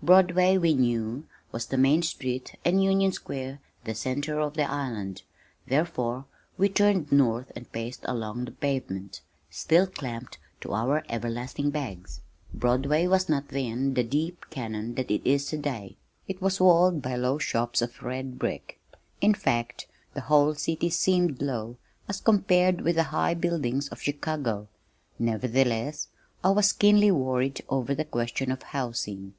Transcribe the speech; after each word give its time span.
Broadway, 0.00 0.58
we 0.58 0.74
knew, 0.74 1.26
was 1.52 1.66
the 1.66 1.76
main 1.76 2.02
street 2.02 2.56
and 2.64 2.82
Union 2.82 3.10
Square 3.12 3.60
the 3.84 3.94
center 3.96 4.38
of 4.40 4.54
the 4.54 4.68
island, 4.68 5.22
therefore 5.66 6.24
we 6.56 6.68
turned 6.68 7.10
north 7.10 7.50
and 7.56 7.70
paced 7.70 8.02
along 8.04 8.44
the 8.44 8.50
pavement, 8.52 9.20
still 9.50 9.86
clamped 9.88 10.38
to 10.60 10.72
our 10.72 11.04
everlasting 11.08 11.70
bags. 11.70 12.20
Broadway 12.54 13.06
was 13.08 13.28
not 13.28 13.48
then 13.48 13.94
the 13.94 14.04
deep 14.04 14.46
canon 14.50 14.94
that 14.94 15.10
it 15.10 15.24
is 15.24 15.46
today. 15.46 15.96
It 16.28 16.40
was 16.40 16.60
walled 16.60 17.02
by 17.02 17.16
low 17.16 17.38
shops 17.38 17.82
of 17.82 18.02
red 18.02 18.38
brick 18.38 18.80
in 19.20 19.34
fact, 19.34 19.86
the 20.14 20.22
whole 20.22 20.54
city 20.54 20.90
seemed 20.90 21.42
low 21.42 21.76
as 22.08 22.20
compared 22.20 22.80
with 22.82 22.96
the 22.96 23.04
high 23.10 23.34
buildings 23.34 23.88
of 23.88 24.00
Chicago, 24.02 24.68
nevertheless 25.18 26.08
I 26.42 26.50
was 26.50 26.72
keenly 26.72 27.10
worried 27.10 27.62
over 27.68 27.94
the 27.96 28.04
question 28.04 28.50
of 28.52 28.62
housing. 28.62 29.34